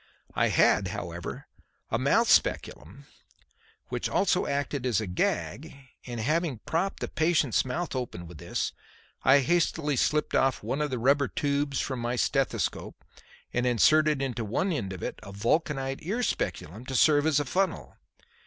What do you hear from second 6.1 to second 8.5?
having propped the patient's mouth open with